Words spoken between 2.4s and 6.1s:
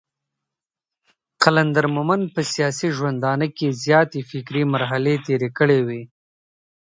سياسي ژوندانه کې زياتې فکري مرحلې تېرې کړې وې.